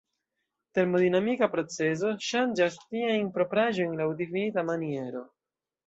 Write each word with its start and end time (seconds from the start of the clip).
Termodinamika 0.77 1.49
procezo 1.57 2.15
ŝanĝas 2.29 2.81
tiajn 2.87 3.31
propraĵojn 3.39 3.97
laŭ 4.03 4.13
difinita 4.25 4.69
maniero. 4.73 5.27